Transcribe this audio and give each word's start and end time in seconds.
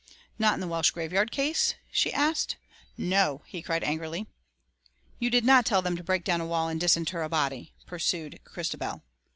"Not 0.39 0.55
in 0.55 0.61
the 0.61 0.67
Welsh 0.67 0.89
graveyard 0.89 1.29
case?" 1.29 1.75
she 1.91 2.11
asked. 2.11 2.55
"No!" 2.97 3.43
he 3.45 3.61
cried 3.61 3.83
angrily. 3.83 4.25
"You 5.19 5.29
did 5.29 5.45
not 5.45 5.63
tell 5.63 5.83
them 5.83 5.95
to 5.95 6.03
break 6.03 6.23
down 6.23 6.41
a 6.41 6.45
wall 6.47 6.69
and 6.69 6.79
disinter 6.81 7.21
a 7.21 7.29
body?" 7.29 7.75
pursued 7.85 8.39
Christabel. 8.43 9.03